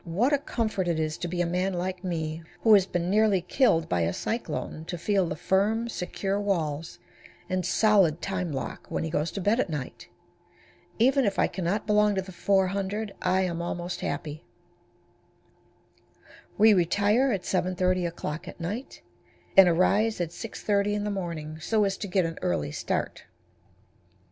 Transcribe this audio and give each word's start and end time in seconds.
what 0.03 0.33
a 0.33 0.37
comfort 0.39 0.87
it 0.87 0.99
is 0.99 1.15
to 1.15 1.27
a 1.39 1.45
man 1.45 1.73
like 1.73 2.03
me, 2.03 2.41
who 2.61 2.73
has 2.73 2.87
been 2.87 3.07
nearly 3.07 3.39
killed 3.39 3.87
by 3.87 4.01
a 4.01 4.11
cyclone, 4.11 4.83
to 4.83 4.97
feel 4.97 5.27
the 5.27 5.35
firm, 5.35 5.87
secure 5.87 6.41
walls 6.41 6.97
and 7.47 7.63
solid 7.63 8.19
time 8.19 8.51
lock 8.51 8.87
when 8.89 9.03
he 9.03 9.11
goes 9.11 9.29
to 9.29 9.39
bed 9.39 9.59
at 9.59 9.69
night! 9.69 10.07
Even 10.97 11.23
if 11.23 11.37
I 11.37 11.45
can 11.45 11.63
not 11.65 11.85
belong 11.85 12.15
to 12.15 12.21
the 12.23 12.31
400, 12.31 13.13
I 13.21 13.41
am 13.41 13.61
almost 13.61 14.01
happy. 14.01 14.43
We 16.57 16.73
retire 16.73 17.31
at 17.31 17.43
7:30 17.43 18.07
o'clock 18.07 18.47
at 18.47 18.59
night 18.59 19.03
and 19.55 19.69
arise 19.69 20.19
at 20.19 20.29
6:30 20.31 20.95
in 20.95 21.03
the 21.03 21.11
morning, 21.11 21.59
so 21.59 21.83
as 21.83 21.95
to 21.97 22.07
get 22.07 22.25
an 22.25 22.39
early 22.41 22.71
start. 22.71 23.25